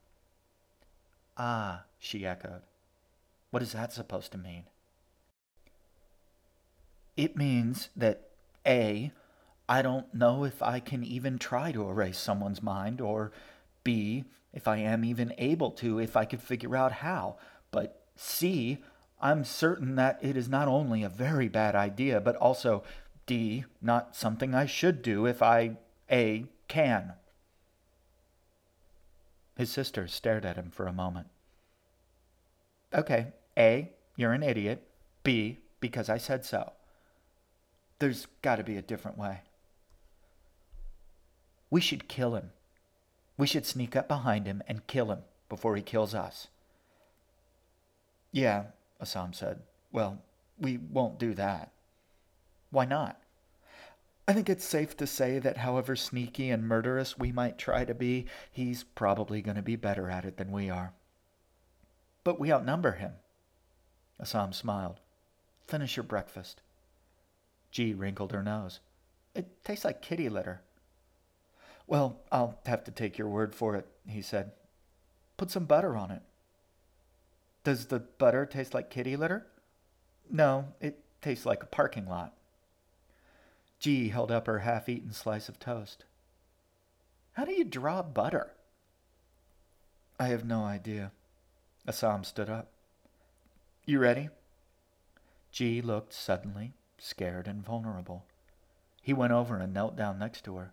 Ah, 1.37 1.85
she 1.99 2.25
echoed. 2.25 2.63
What 3.51 3.63
is 3.63 3.73
that 3.73 3.93
supposed 3.93 4.33
to 4.33 4.39
mean? 4.39 4.65
It 7.15 7.37
means 7.37 7.91
that 7.95 8.31
A, 8.67 9.13
I 9.69 9.83
don't 9.83 10.15
know 10.15 10.45
if 10.45 10.63
I 10.63 10.81
can 10.81 11.05
even 11.05 11.39
try 11.39 11.73
to 11.73 11.87
erase 11.91 12.19
someone's 12.19 12.63
mind, 12.63 13.03
or 13.03 13.33
B, 13.85 14.25
if 14.53 14.67
I 14.67 14.79
am 14.79 15.05
even 15.05 15.35
able 15.39 15.71
to, 15.73 15.99
if 15.99 16.17
I 16.17 16.25
could 16.25 16.43
figure 16.43 16.77
out 16.77 16.93
how. 16.93 17.37
But 17.71 18.05
C, 18.17 18.79
I'm 19.21 19.45
certain 19.45 19.97
that 19.97 20.19
it 20.23 20.37
is 20.37 20.49
not 20.49 20.69
only 20.69 21.03
a 21.03 21.09
very 21.09 21.49
bad 21.49 21.75
idea, 21.75 22.21
but 22.21 22.37
also 22.37 22.83
D, 23.27 23.65
not 23.81 24.17
something 24.17 24.55
I 24.55 24.67
should 24.67 25.03
do 25.03 25.27
if 25.27 25.43
I 25.43 25.77
A, 26.11 26.47
can. 26.69 27.13
His 29.57 29.71
sister 29.71 30.09
stared 30.09 30.45
at 30.45 30.57
him 30.57 30.71
for 30.71 30.87
a 30.87 30.93
moment. 30.93 31.29
Okay, 32.95 33.29
A, 33.59 33.93
you're 34.17 34.33
an 34.33 34.43
idiot. 34.43 34.87
B, 35.23 35.59
because 35.81 36.09
I 36.09 36.17
said 36.17 36.45
so. 36.45 36.73
There's 37.99 38.27
got 38.43 38.57
to 38.57 38.65
be 38.65 38.77
a 38.77 38.83
different 38.83 39.19
way. 39.19 39.43
We 41.71 41.81
should 41.81 42.09
kill 42.09 42.35
him. 42.35 42.51
We 43.41 43.47
should 43.47 43.65
sneak 43.65 43.97
up 43.97 44.07
behind 44.07 44.47
him 44.47 44.63
and 44.69 44.87
kill 44.87 45.11
him 45.11 45.21
before 45.49 45.75
he 45.75 45.81
kills 45.81 46.15
us. 46.15 46.49
Yeah, 48.33 48.65
Assam 49.01 49.33
said. 49.33 49.61
Well, 49.91 50.19
we 50.59 50.77
won't 50.77 51.19
do 51.19 51.33
that. 51.33 51.73
Why 52.71 52.85
not? 52.85 53.19
I 54.29 54.35
think 54.35 54.51
it's 54.51 54.67
safe 54.67 54.95
to 54.99 55.07
say 55.07 55.39
that 55.39 55.57
however 55.57 55.97
sneaky 55.97 56.51
and 56.51 56.69
murderous 56.69 57.19
we 57.19 57.33
might 57.33 57.57
try 57.57 57.87
to 57.87 57.95
be, 57.95 58.27
he's 58.53 58.85
probably 58.85 59.41
going 59.41 59.57
to 59.57 59.63
be 59.63 59.75
better 59.75 60.11
at 60.11 60.27
it 60.27 60.37
than 60.37 60.53
we 60.53 60.69
are. 60.69 60.93
But 62.25 62.39
we 62.39 62.53
outnumber 62.53 62.93
him. 62.93 63.13
Assam 64.21 64.53
smiled. 64.53 65.01
Finish 65.67 65.97
your 65.97 66.05
breakfast. 66.05 66.61
G 67.71 67.95
wrinkled 67.95 68.33
her 68.33 68.43
nose. 68.43 68.81
It 69.35 69.65
tastes 69.65 69.87
like 69.87 70.03
kitty 70.03 70.29
litter. 70.29 70.61
Well, 71.91 72.21
I'll 72.31 72.57
have 72.67 72.85
to 72.85 72.93
take 72.93 73.19
your 73.19 73.27
word 73.27 73.53
for 73.53 73.75
it, 73.75 73.85
he 74.07 74.23
said. 74.23 74.53
Put 75.37 75.51
some 75.51 75.65
butter 75.65 75.97
on 75.97 76.13
it. 76.13 76.23
Does 77.65 77.87
the 77.87 77.99
butter 77.99 78.47
taste 78.47 78.73
like 78.75 78.91
kitty 78.91 79.17
litter? 79.17 79.49
No, 80.31 80.69
it 80.81 81.03
tastes 81.21 81.45
like 81.45 81.65
a 81.65 81.67
parking 81.67 82.07
lot. 82.09 82.33
G 83.81 84.11
held 84.11 84.31
up 84.31 84.47
her 84.47 84.61
half 84.61 84.89
eaten 84.89 85.13
slice 85.13 85.49
of 85.49 85.59
toast. 85.59 86.05
How 87.33 87.45
do 87.45 87.53
you 87.53 87.65
draw 87.65 88.03
butter? 88.03 88.53
I 90.21 90.29
have 90.29 90.45
no 90.45 90.63
idea. 90.63 91.11
Assam 91.89 92.23
stood 92.23 92.49
up. 92.49 92.69
You 93.85 93.99
ready? 93.99 94.29
G 95.51 95.83
looked 95.83 96.13
suddenly 96.13 96.73
scared 96.99 97.49
and 97.49 97.65
vulnerable. 97.65 98.27
He 99.03 99.13
went 99.13 99.33
over 99.33 99.57
and 99.57 99.75
knelt 99.75 99.97
down 99.97 100.21
next 100.21 100.45
to 100.45 100.55
her. 100.55 100.73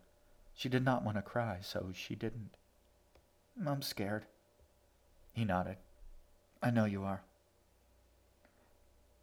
She 0.57 0.69
did 0.69 0.83
not 0.83 1.05
want 1.05 1.17
to 1.17 1.21
cry, 1.21 1.59
so 1.61 1.91
she 1.93 2.15
didn't. 2.15 2.49
I'm 3.63 3.83
scared. 3.83 4.25
He 5.33 5.45
nodded. 5.45 5.77
I 6.63 6.71
know 6.71 6.85
you 6.85 7.03
are. 7.03 7.21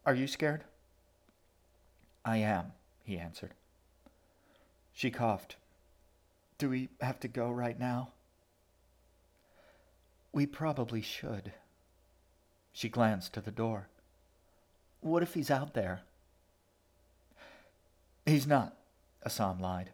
Are 0.07 0.15
you 0.15 0.29
scared? 0.29 0.63
I 2.25 2.37
am, 2.37 2.73
he 3.03 3.19
answered. 3.19 3.51
She 4.93 5.11
coughed. 5.11 5.57
Do 6.57 6.71
we 6.71 6.89
have 7.01 7.19
to 7.21 7.29
go 7.29 7.51
right 7.51 7.81
now? 7.81 8.11
We 10.33 10.47
probably 10.47 11.03
should. 11.03 11.53
She 12.73 12.89
glanced 12.89 13.33
to 13.35 13.41
the 13.41 13.51
door. 13.51 13.89
What 15.01 15.25
if 15.25 15.35
he's 15.35 15.51
out 15.51 15.75
there? 15.75 16.03
He's 18.25 18.47
not, 18.47 18.77
Assam 19.27 19.59
lied. 19.59 19.91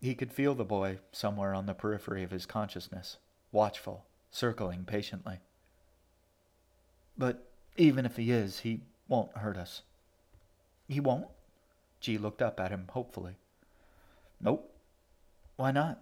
He 0.00 0.14
could 0.14 0.32
feel 0.32 0.54
the 0.54 0.64
boy 0.64 0.98
somewhere 1.10 1.54
on 1.54 1.66
the 1.66 1.74
periphery 1.74 2.22
of 2.22 2.30
his 2.30 2.46
consciousness, 2.46 3.16
watchful, 3.50 4.06
circling 4.30 4.84
patiently. 4.84 5.40
But 7.16 7.50
even 7.76 8.06
if 8.06 8.16
he 8.16 8.30
is, 8.30 8.60
he 8.60 8.82
won't 9.08 9.36
hurt 9.36 9.56
us. 9.56 9.82
He 10.88 11.00
won't? 11.00 11.26
G 12.00 12.16
looked 12.16 12.42
up 12.42 12.60
at 12.60 12.70
him 12.70 12.86
hopefully. 12.90 13.36
Nope. 14.40 14.72
Why 15.56 15.72
not? 15.72 16.00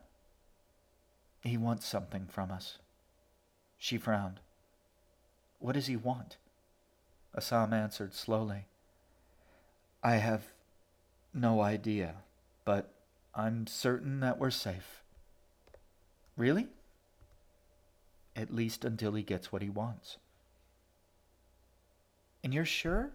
He 1.41 1.57
wants 1.57 1.87
something 1.87 2.27
from 2.27 2.51
us. 2.51 2.79
She 3.79 3.97
frowned. 3.97 4.41
What 5.59 5.73
does 5.73 5.87
he 5.87 5.97
want? 5.97 6.37
Assam 7.35 7.73
answered 7.73 8.15
slowly. 8.15 8.67
I 10.03 10.17
have 10.17 10.49
no 11.33 11.61
idea, 11.61 12.17
but 12.65 12.93
I'm 13.39 13.67
certain 13.67 14.21
that 14.21 14.39
we're 14.39 14.51
safe. 14.51 15.03
Really? 16.39 16.69
At 18.35 18.55
least 18.55 18.83
until 18.83 19.13
he 19.13 19.23
gets 19.23 19.53
what 19.53 19.61
he 19.61 19.69
wants. 19.69 20.17
And 22.43 22.55
you're 22.55 22.65
sure? 22.65 23.11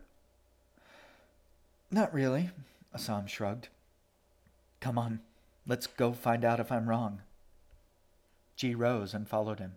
Not 1.90 2.14
really, 2.14 2.52
Assam 2.94 3.26
shrugged. 3.26 3.70
Come 4.80 4.98
on, 4.98 5.22
let's 5.66 5.88
go 5.88 6.14
find 6.14 6.46
out 6.46 6.60
if 6.60 6.72
I'm 6.72 6.88
wrong. 6.88 7.22
G 8.56 8.76
rose 8.76 9.16
and 9.16 9.28
followed 9.28 9.60
him. 9.60 9.74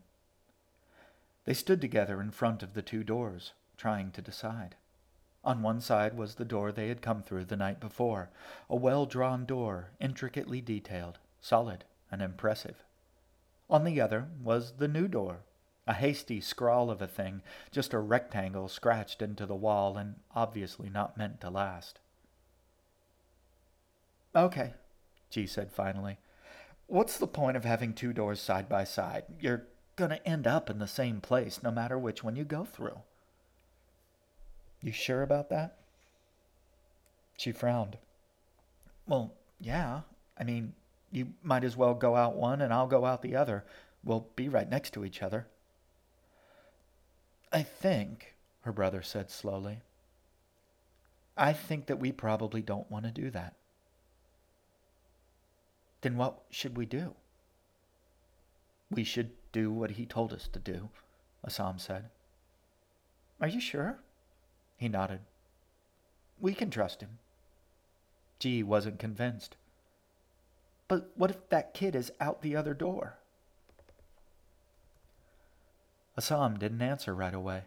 They 1.47 1.55
stood 1.55 1.81
together 1.81 2.21
in 2.21 2.31
front 2.31 2.63
of 2.63 2.75
the 2.75 2.83
two 2.83 3.03
doors, 3.03 3.53
trying 3.79 4.11
to 4.13 4.23
decide. 4.23 4.77
On 5.45 5.61
one 5.61 5.81
side 5.81 6.17
was 6.17 6.35
the 6.35 6.45
door 6.45 6.73
they 6.73 6.89
had 6.89 7.03
come 7.03 7.23
through 7.23 7.45
the 7.45 7.57
night 7.57 7.79
before, 7.79 8.31
a 8.71 8.77
well-drawn 8.77 9.45
door, 9.45 9.91
intricately 10.01 10.63
detailed, 10.63 11.19
solid, 11.41 11.85
and 12.11 12.23
impressive. 12.23 12.83
On 13.69 13.85
the 13.85 14.01
other 14.01 14.29
was 14.43 14.73
the 14.79 14.89
new 14.89 15.07
door, 15.07 15.41
a 15.87 15.93
hasty 15.93 16.41
scrawl 16.41 16.91
of 16.91 17.03
a 17.03 17.07
thing, 17.07 17.43
just 17.71 17.93
a 17.93 17.99
rectangle 17.99 18.69
scratched 18.69 19.21
into 19.21 19.45
the 19.45 19.55
wall 19.55 19.99
and 19.99 20.15
obviously 20.35 20.89
not 20.89 21.19
meant 21.19 21.43
to 21.43 21.51
last. 21.51 22.01
Okay, 24.35 24.73
G 25.29 25.47
said 25.47 25.71
finally. 25.71 26.19
What's 26.87 27.19
the 27.19 27.27
point 27.27 27.57
of 27.57 27.65
having 27.65 27.93
two 27.93 28.13
doors 28.13 28.41
side 28.41 28.69
by 28.69 28.85
side? 28.85 29.25
You're 29.41 29.67
going 29.97 30.11
to 30.11 30.27
end 30.27 30.47
up 30.47 30.71
in 30.71 30.79
the 30.79 30.89
same 30.89 31.21
place 31.21 31.63
no 31.63 31.71
matter 31.71 31.99
which 31.99 32.25
one 32.25 32.37
you 32.37 32.45
go 32.45 32.65
through. 32.65 33.01
You 34.85 34.93
sure 34.93 35.23
about 35.23 35.49
that? 35.49 35.79
She 37.38 37.53
frowned. 37.53 37.97
Well, 39.07 39.33
yeah. 39.59 40.03
I 40.38 40.45
mean, 40.45 40.75
you 41.11 41.29
might 41.43 41.64
as 41.64 41.75
well 41.75 41.95
go 41.95 42.14
out 42.14 42.37
one 42.37 42.61
and 42.61 42.71
I'll 42.71 42.87
go 42.87 43.07
out 43.07 43.23
the 43.23 43.35
other. 43.35 43.64
We'll 44.05 44.29
be 44.37 44.50
right 44.50 44.69
next 44.69 44.93
to 44.93 45.05
each 45.07 45.23
other. 45.23 45.47
I 47.50 47.62
think, 47.62 48.35
her 48.61 48.73
brother 48.73 49.00
said 49.00 49.31
slowly, 49.31 49.79
I 51.35 51.55
think 51.55 51.87
that 51.87 51.99
we 51.99 52.12
probably 52.12 52.61
don't 52.61 52.91
want 52.91 53.07
to 53.07 53.11
do 53.11 53.31
that. 53.31 53.55
Then 56.03 56.19
what 56.19 56.43
should 56.50 56.76
we 56.76 56.85
do? 56.85 57.14
We 58.91 59.03
should 59.03 59.31
do 59.50 59.73
what 59.73 59.93
he 59.93 60.05
told 60.05 60.35
us 60.35 60.47
to 60.49 60.59
do, 60.59 60.91
Assam 61.43 61.79
said. 61.79 62.11
Are 63.41 63.49
you 63.49 63.61
sure? 63.61 63.99
He 64.85 64.91
nodded. 64.91 65.21
We 66.38 66.53
can 66.53 66.69
trust 66.69 67.00
him. 67.00 67.17
G 68.38 68.62
wasn't 68.62 68.99
convinced. 68.99 69.57
But 70.88 71.11
what 71.14 71.31
if 71.31 71.49
that 71.49 71.73
kid 71.73 71.97
is 71.97 72.12
out 72.21 72.43
the 72.43 72.55
other 72.55 72.75
door? 72.75 73.14
Assam 76.19 76.59
didn't 76.59 76.83
answer 76.83 77.14
right 77.14 77.33
away. 77.33 77.62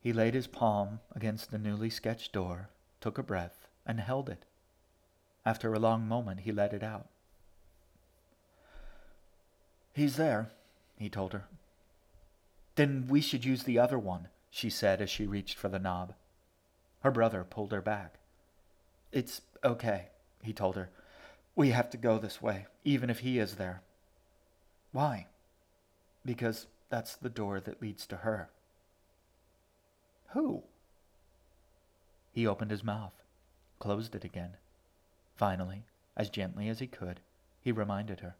He 0.00 0.14
laid 0.14 0.32
his 0.32 0.46
palm 0.46 1.00
against 1.14 1.50
the 1.50 1.58
newly 1.58 1.90
sketched 1.90 2.32
door, 2.32 2.70
took 3.02 3.18
a 3.18 3.22
breath, 3.22 3.68
and 3.84 4.00
held 4.00 4.30
it. 4.30 4.46
After 5.44 5.74
a 5.74 5.78
long 5.78 6.08
moment, 6.08 6.40
he 6.40 6.50
let 6.50 6.72
it 6.72 6.82
out. 6.82 7.08
He's 9.92 10.16
there, 10.16 10.48
he 10.96 11.10
told 11.10 11.34
her. 11.34 11.44
Then 12.74 13.04
we 13.06 13.20
should 13.20 13.44
use 13.44 13.64
the 13.64 13.78
other 13.78 13.98
one, 13.98 14.28
she 14.54 14.70
said 14.70 15.02
as 15.02 15.10
she 15.10 15.26
reached 15.26 15.58
for 15.58 15.68
the 15.68 15.80
knob. 15.80 16.14
Her 17.00 17.10
brother 17.10 17.42
pulled 17.42 17.72
her 17.72 17.80
back. 17.80 18.20
It's 19.10 19.40
okay, 19.64 20.10
he 20.44 20.52
told 20.52 20.76
her. 20.76 20.90
We 21.56 21.70
have 21.70 21.90
to 21.90 21.96
go 21.96 22.18
this 22.18 22.40
way, 22.40 22.66
even 22.84 23.10
if 23.10 23.18
he 23.18 23.40
is 23.40 23.56
there. 23.56 23.82
Why? 24.92 25.26
Because 26.24 26.68
that's 26.88 27.16
the 27.16 27.28
door 27.28 27.58
that 27.58 27.82
leads 27.82 28.06
to 28.06 28.18
her. 28.18 28.48
Who? 30.28 30.62
He 32.32 32.46
opened 32.46 32.70
his 32.70 32.84
mouth, 32.84 33.24
closed 33.80 34.14
it 34.14 34.22
again. 34.22 34.56
Finally, 35.34 35.82
as 36.16 36.30
gently 36.30 36.68
as 36.68 36.78
he 36.78 36.86
could, 36.86 37.18
he 37.60 37.72
reminded 37.72 38.20
her. 38.20 38.36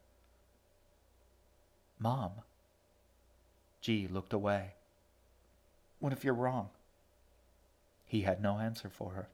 Mom. 1.99 2.35
G 3.81 4.07
looked 4.07 4.33
away. 4.33 4.75
What 6.05 6.13
if 6.13 6.23
you're 6.23 6.35
wrong? 6.35 6.69
He 8.05 8.21
had 8.21 8.43
no 8.43 8.59
answer 8.59 8.91
for 8.91 9.13
her. 9.13 9.31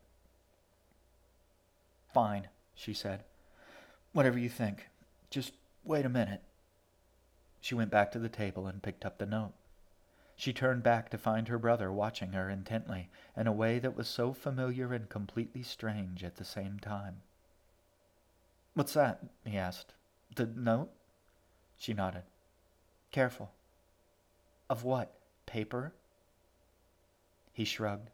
Fine, 2.15 2.47
she 2.77 2.95
said. 2.95 3.25
Whatever 4.13 4.39
you 4.39 4.49
think. 4.49 4.87
Just 5.31 5.53
wait 5.83 6.07
a 6.07 6.09
minute. 6.09 6.43
She 7.61 7.75
went 7.75 7.91
back 7.91 8.13
to 8.13 8.21
the 8.21 8.29
table 8.29 8.69
and 8.69 8.85
picked 8.85 9.05
up 9.05 9.19
the 9.19 9.27
note. 9.27 9.51
She 10.37 10.53
turned 10.53 10.85
back 10.85 11.11
to 11.11 11.19
find 11.19 11.49
her 11.49 11.59
brother 11.59 11.91
watching 11.91 12.35
her 12.35 12.49
intently 12.49 13.09
in 13.37 13.49
a 13.49 13.53
way 13.53 13.81
that 13.81 13.97
was 13.97 14.07
so 14.07 14.33
familiar 14.33 14.95
and 14.95 15.09
completely 15.09 15.65
strange 15.65 16.23
at 16.23 16.37
the 16.37 16.45
same 16.45 16.79
time. 16.79 17.23
What's 18.75 18.93
that? 18.93 19.25
he 19.45 19.57
asked. 19.57 19.95
The 20.37 20.47
note? 20.47 20.91
She 21.77 21.95
nodded. 21.95 22.23
Careful. 23.11 23.51
Of 24.69 24.85
what? 24.85 25.13
Paper? 25.47 25.95
He 27.61 27.67
shrugged. 27.67 28.09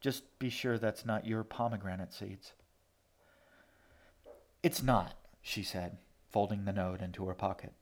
Just 0.00 0.38
be 0.38 0.48
sure 0.48 0.78
that's 0.78 1.04
not 1.04 1.26
your 1.26 1.44
pomegranate 1.44 2.14
seeds. 2.14 2.54
It's 4.62 4.82
not, 4.82 5.12
she 5.42 5.62
said, 5.62 5.98
folding 6.30 6.64
the 6.64 6.72
note 6.72 7.02
into 7.02 7.26
her 7.26 7.34
pocket. 7.34 7.74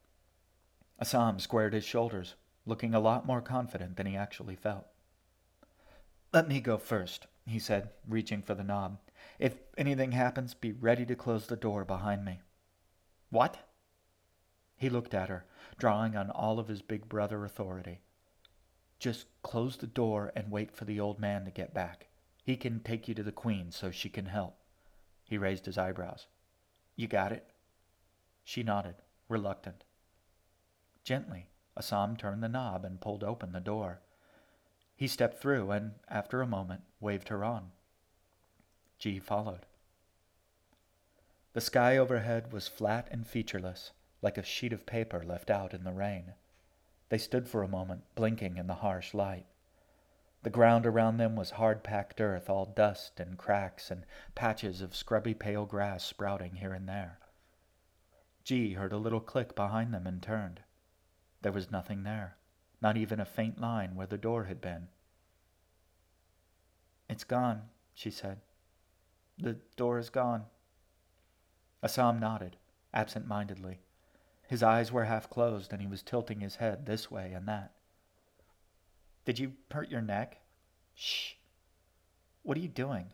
Assam 0.98 1.38
squared 1.38 1.74
his 1.74 1.84
shoulders, 1.84 2.34
looking 2.66 2.92
a 2.92 2.98
lot 2.98 3.24
more 3.24 3.40
confident 3.40 3.96
than 3.96 4.06
he 4.06 4.16
actually 4.16 4.56
felt. 4.56 4.86
Let 6.32 6.48
me 6.48 6.60
go 6.60 6.76
first, 6.76 7.28
he 7.46 7.60
said, 7.60 7.90
reaching 8.08 8.42
for 8.42 8.56
the 8.56 8.64
knob. 8.64 8.98
If 9.38 9.54
anything 9.78 10.10
happens, 10.10 10.54
be 10.54 10.72
ready 10.72 11.06
to 11.06 11.14
close 11.14 11.46
the 11.46 11.54
door 11.54 11.84
behind 11.84 12.24
me. 12.24 12.40
What? 13.30 13.58
He 14.76 14.90
looked 14.90 15.14
at 15.14 15.28
her, 15.28 15.44
drawing 15.78 16.16
on 16.16 16.30
all 16.30 16.58
of 16.58 16.66
his 16.66 16.82
big 16.82 17.08
brother 17.08 17.44
authority. 17.44 18.00
Just 18.98 19.26
close 19.42 19.76
the 19.76 19.86
door 19.86 20.32
and 20.34 20.50
wait 20.50 20.74
for 20.74 20.84
the 20.84 21.00
old 21.00 21.18
man 21.18 21.44
to 21.44 21.50
get 21.50 21.74
back. 21.74 22.08
He 22.42 22.56
can 22.56 22.80
take 22.80 23.08
you 23.08 23.14
to 23.14 23.22
the 23.22 23.32
queen 23.32 23.70
so 23.70 23.90
she 23.90 24.08
can 24.08 24.26
help. 24.26 24.56
He 25.24 25.38
raised 25.38 25.66
his 25.66 25.78
eyebrows. 25.78 26.26
You 26.96 27.08
got 27.08 27.32
it? 27.32 27.50
She 28.44 28.62
nodded, 28.62 28.96
reluctant. 29.28 29.84
Gently, 31.02 31.48
Assam 31.76 32.16
turned 32.16 32.42
the 32.42 32.48
knob 32.48 32.84
and 32.84 33.00
pulled 33.00 33.24
open 33.24 33.52
the 33.52 33.60
door. 33.60 34.00
He 34.96 35.08
stepped 35.08 35.40
through 35.40 35.70
and, 35.70 35.92
after 36.08 36.40
a 36.40 36.46
moment, 36.46 36.82
waved 37.00 37.28
her 37.28 37.42
on. 37.42 37.72
G 38.98 39.18
followed. 39.18 39.66
The 41.52 41.60
sky 41.60 41.96
overhead 41.96 42.52
was 42.52 42.68
flat 42.68 43.08
and 43.10 43.26
featureless, 43.26 43.92
like 44.22 44.38
a 44.38 44.42
sheet 44.42 44.72
of 44.72 44.86
paper 44.86 45.22
left 45.24 45.50
out 45.50 45.74
in 45.74 45.84
the 45.84 45.92
rain. 45.92 46.34
They 47.08 47.18
stood 47.18 47.48
for 47.48 47.62
a 47.62 47.68
moment, 47.68 48.04
blinking 48.14 48.56
in 48.56 48.66
the 48.66 48.74
harsh 48.74 49.14
light. 49.14 49.46
The 50.42 50.50
ground 50.50 50.84
around 50.84 51.16
them 51.16 51.36
was 51.36 51.52
hard 51.52 51.82
packed 51.82 52.20
earth, 52.20 52.50
all 52.50 52.66
dust 52.66 53.18
and 53.18 53.38
cracks 53.38 53.90
and 53.90 54.04
patches 54.34 54.82
of 54.82 54.94
scrubby 54.94 55.32
pale 55.32 55.64
grass 55.64 56.04
sprouting 56.04 56.56
here 56.56 56.74
and 56.74 56.88
there. 56.88 57.18
G 58.44 58.74
heard 58.74 58.92
a 58.92 58.98
little 58.98 59.20
click 59.20 59.54
behind 59.54 59.94
them 59.94 60.06
and 60.06 60.22
turned. 60.22 60.60
There 61.40 61.52
was 61.52 61.70
nothing 61.70 62.02
there, 62.02 62.36
not 62.82 62.98
even 62.98 63.20
a 63.20 63.24
faint 63.24 63.58
line 63.58 63.94
where 63.94 64.06
the 64.06 64.18
door 64.18 64.44
had 64.44 64.60
been. 64.60 64.88
It's 67.08 67.24
gone, 67.24 67.70
she 67.94 68.10
said. 68.10 68.40
The 69.38 69.54
door 69.76 69.98
is 69.98 70.10
gone. 70.10 70.44
Assam 71.82 72.18
nodded, 72.18 72.56
absent 72.92 73.26
mindedly. 73.26 73.80
His 74.46 74.62
eyes 74.62 74.92
were 74.92 75.04
half 75.04 75.30
closed, 75.30 75.72
and 75.72 75.80
he 75.80 75.88
was 75.88 76.02
tilting 76.02 76.40
his 76.40 76.56
head 76.56 76.86
this 76.86 77.10
way 77.10 77.32
and 77.32 77.48
that. 77.48 77.72
Did 79.24 79.38
you 79.38 79.52
hurt 79.70 79.90
your 79.90 80.02
neck? 80.02 80.40
Shh. 80.94 81.32
What 82.42 82.58
are 82.58 82.60
you 82.60 82.68
doing? 82.68 83.06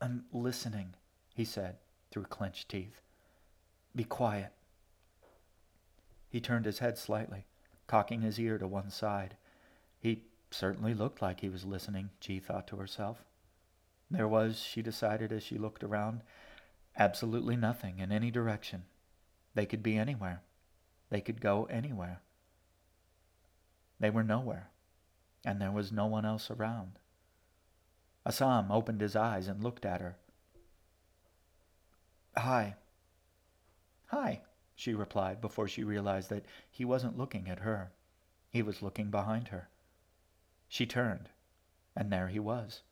I'm 0.00 0.24
listening, 0.32 0.94
he 1.34 1.44
said 1.44 1.76
through 2.10 2.24
clenched 2.24 2.68
teeth. 2.68 3.00
Be 3.94 4.04
quiet. 4.04 4.52
He 6.28 6.40
turned 6.40 6.66
his 6.66 6.80
head 6.80 6.98
slightly, 6.98 7.46
cocking 7.86 8.22
his 8.22 8.38
ear 8.38 8.58
to 8.58 8.66
one 8.66 8.90
side. 8.90 9.36
He 9.98 10.24
certainly 10.50 10.94
looked 10.94 11.22
like 11.22 11.40
he 11.40 11.48
was 11.48 11.64
listening, 11.64 12.10
G 12.20 12.40
thought 12.40 12.66
to 12.68 12.76
herself. 12.76 13.24
There 14.10 14.28
was, 14.28 14.58
she 14.60 14.82
decided 14.82 15.32
as 15.32 15.42
she 15.42 15.58
looked 15.58 15.82
around, 15.82 16.22
absolutely 16.96 17.56
nothing 17.56 17.98
in 17.98 18.12
any 18.12 18.30
direction. 18.30 18.84
They 19.56 19.66
could 19.66 19.82
be 19.82 19.96
anywhere. 19.96 20.42
They 21.10 21.20
could 21.20 21.40
go 21.40 21.64
anywhere. 21.64 22.20
They 23.98 24.10
were 24.10 24.22
nowhere, 24.22 24.68
and 25.44 25.60
there 25.60 25.72
was 25.72 25.90
no 25.90 26.06
one 26.06 26.24
else 26.24 26.50
around. 26.50 27.00
Assam 28.24 28.70
opened 28.70 29.00
his 29.00 29.16
eyes 29.16 29.48
and 29.48 29.64
looked 29.64 29.84
at 29.84 30.00
her. 30.00 30.16
Hi. 32.36 32.76
Hi 34.06 34.42
she 34.76 34.92
replied 34.92 35.40
before 35.40 35.66
she 35.66 35.82
realized 35.82 36.28
that 36.28 36.44
he 36.70 36.84
wasn't 36.84 37.16
looking 37.16 37.48
at 37.48 37.60
her. 37.60 37.92
He 38.50 38.62
was 38.62 38.82
looking 38.82 39.10
behind 39.10 39.48
her. 39.48 39.70
She 40.68 40.84
turned, 40.84 41.30
and 41.96 42.12
there 42.12 42.28
he 42.28 42.38
was, 42.38 42.82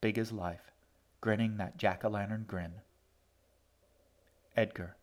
big 0.00 0.16
as 0.16 0.32
life, 0.32 0.72
grinning 1.20 1.58
that 1.58 1.76
jack-o'-lantern 1.76 2.46
grin. 2.46 2.80
Edgar. 4.56 4.96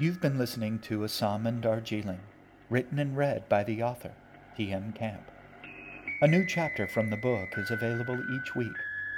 You've 0.00 0.22
been 0.22 0.38
listening 0.38 0.78
to 0.84 1.04
Assam 1.04 1.46
and 1.46 1.60
Darjeeling, 1.60 2.20
written 2.70 2.98
and 2.98 3.14
read 3.14 3.46
by 3.50 3.64
the 3.64 3.82
author, 3.82 4.12
T.M. 4.56 4.94
Camp. 4.94 5.30
A 6.22 6.26
new 6.26 6.46
chapter 6.46 6.88
from 6.88 7.10
the 7.10 7.18
book 7.18 7.50
is 7.58 7.70
available 7.70 8.18
each 8.32 8.56
week, 8.56 8.72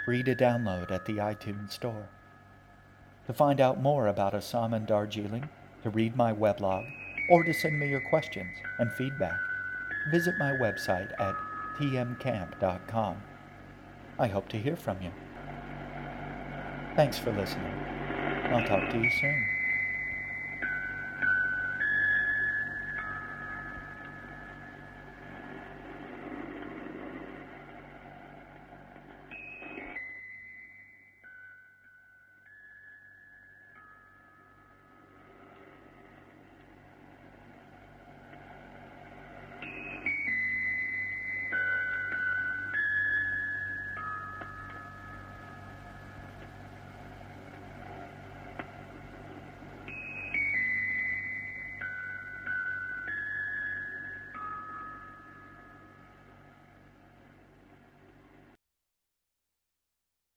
free 0.05 0.25
to 0.25 0.35
download 0.35 0.91
at 0.91 1.07
the 1.07 1.19
iTunes 1.19 1.71
Store. 1.71 2.09
To 3.29 3.33
find 3.33 3.61
out 3.61 3.81
more 3.81 4.09
about 4.09 4.35
Assam 4.35 4.75
and 4.75 4.85
Darjeeling, 4.85 5.49
to 5.85 5.91
read 5.91 6.17
my 6.17 6.33
weblog, 6.33 6.93
or 7.31 7.45
to 7.45 7.55
send 7.55 7.79
me 7.79 7.89
your 7.89 8.03
questions 8.11 8.57
and 8.81 8.91
feedback, 8.95 9.39
visit 10.11 10.35
my 10.37 10.51
website 10.51 11.13
at 11.21 11.37
tmcamp.com. 11.79 13.23
I 14.19 14.27
hope 14.27 14.49
to 14.49 14.59
hear 14.59 14.75
from 14.75 15.01
you. 15.01 15.13
Thanks 16.97 17.21
for 17.21 17.31
listening. 17.31 17.73
I'll 18.51 18.67
talk 18.67 18.91
to 18.91 18.99
you 18.99 19.11
soon. 19.21 19.52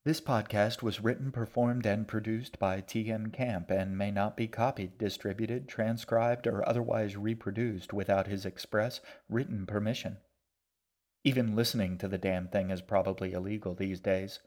This 0.05 0.21
podcast 0.21 0.83
was 0.83 1.01
written, 1.01 1.31
performed, 1.31 1.87
and 1.87 2.07
produced 2.07 2.59
by 2.59 2.79
T.M. 2.79 3.31
Camp 3.31 3.71
and 3.71 3.97
may 3.97 4.11
not 4.11 4.37
be 4.37 4.47
copied, 4.47 4.99
distributed, 4.99 5.67
transcribed, 5.67 6.45
or 6.45 6.67
otherwise 6.69 7.17
reproduced 7.17 7.91
without 7.91 8.27
his 8.27 8.45
express 8.45 9.01
written 9.27 9.65
permission. 9.65 10.17
Even 11.23 11.55
listening 11.55 11.97
to 11.97 12.07
the 12.07 12.19
damn 12.19 12.47
thing 12.47 12.69
is 12.69 12.83
probably 12.83 13.33
illegal 13.33 13.73
these 13.73 13.99
days. 13.99 14.41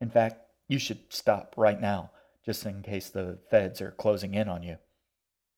In 0.00 0.08
fact, 0.08 0.36
you 0.68 0.78
should 0.78 1.12
stop 1.12 1.54
right 1.56 1.80
now, 1.80 2.12
just 2.46 2.64
in 2.64 2.80
case 2.82 3.10
the 3.10 3.40
feds 3.50 3.80
are 3.80 3.90
closing 3.90 4.34
in 4.34 4.48
on 4.48 4.62
you. 4.62 4.76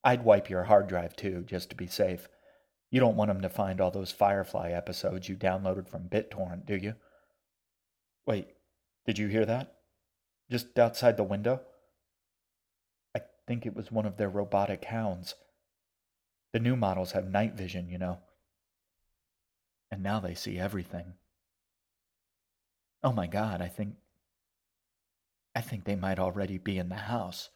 I'd 0.03 0.25
wipe 0.25 0.49
your 0.49 0.65
hard 0.65 0.87
drive 0.87 1.17
too, 1.17 1.45
just 1.47 1.69
to 1.69 1.77
be 1.77 1.87
safe. 1.87 2.29
You 2.91 2.99
don't 2.99 3.17
want 3.17 3.29
them 3.29 3.43
to 3.43 3.51
find 3.51 3.79
all 3.79 3.91
those 3.91 4.11
Firefly 4.11 4.71
episodes 4.71 5.29
you 5.29 5.37
downloaded 5.37 5.87
from 5.87 6.09
BitTorrent, 6.09 6.65
do 6.65 6.77
you? 6.77 6.95
Wait, 8.27 8.54
did 9.07 9.19
you 9.19 9.29
hear 9.29 9.45
that? 9.45 9.75
Just 10.51 10.79
outside 10.79 11.17
the 11.17 11.25
window? 11.25 11.61
I 13.15 13.21
think 13.47 13.67
it 13.67 13.75
was 13.75 13.93
one 13.93 14.07
of 14.07 14.17
their 14.17 14.29
robotic 14.29 14.85
hounds. 14.85 15.35
The 16.53 16.61
new 16.61 16.77
models 16.77 17.13
have 17.13 17.31
night 17.31 17.55
vision, 17.55 17.89
you 17.89 17.99
know. 17.99 18.19
And 19.91 20.03
now 20.03 20.21
they 20.21 20.35
see 20.35 20.59
everything. 20.59 21.15
Oh 23.03 23.13
my 23.13 23.27
god, 23.27 23.61
I 23.61 23.69
think. 23.69 23.97
I 25.55 25.61
think 25.61 25.85
they 25.85 25.97
might 25.97 26.19
already 26.19 26.59
be 26.59 26.79
in 26.79 26.89
the 26.89 26.95
house. 26.95 27.51